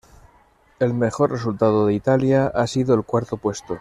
El 0.79 0.95
mejor 0.95 1.29
resultado 1.29 1.85
de 1.85 1.93
Italia 1.93 2.47
ha 2.47 2.65
sido 2.65 2.95
el 2.95 3.03
cuarto 3.03 3.37
puesto. 3.37 3.67